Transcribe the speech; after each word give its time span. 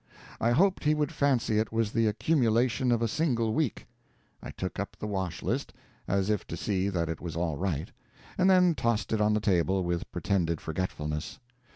I 0.39 0.49
hoped 0.49 0.83
he 0.83 0.95
would 0.95 1.11
fancy 1.11 1.59
it 1.59 1.71
was 1.71 1.91
the 1.91 2.07
accumulation 2.07 2.91
of 2.91 3.03
a 3.03 3.07
single 3.07 3.53
week. 3.53 3.85
I 4.41 4.49
took 4.49 4.79
up 4.79 4.95
the 4.97 5.05
wash 5.05 5.43
list, 5.43 5.73
as 6.07 6.31
if 6.31 6.47
to 6.47 6.57
see 6.57 6.89
that 6.89 7.07
it 7.07 7.21
was 7.21 7.35
all 7.35 7.55
right, 7.55 7.91
and 8.35 8.49
then 8.49 8.73
tossed 8.73 9.13
it 9.13 9.21
on 9.21 9.35
the 9.35 9.39
table, 9.39 9.83
with 9.83 10.11
pretended 10.11 10.59
forgetfulness. 10.59 11.37